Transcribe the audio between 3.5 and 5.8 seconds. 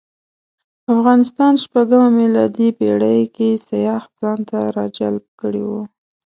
سیاح ځانته راجلب کړی و.